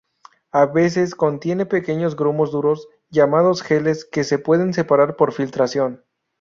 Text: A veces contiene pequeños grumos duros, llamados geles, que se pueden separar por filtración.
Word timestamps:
A 0.51 0.65
veces 0.65 1.13
contiene 1.13 1.67
pequeños 1.67 2.15
grumos 2.15 2.51
duros, 2.51 2.87
llamados 3.11 3.61
geles, 3.61 4.03
que 4.03 4.23
se 4.23 4.39
pueden 4.39 4.73
separar 4.73 5.15
por 5.15 5.31
filtración. 5.31 6.03